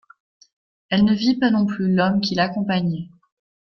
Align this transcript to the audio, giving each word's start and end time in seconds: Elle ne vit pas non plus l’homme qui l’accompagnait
Elle 0.89 1.05
ne 1.05 1.13
vit 1.13 1.37
pas 1.37 1.51
non 1.51 1.67
plus 1.67 1.93
l’homme 1.93 2.21
qui 2.21 2.33
l’accompagnait 2.33 3.07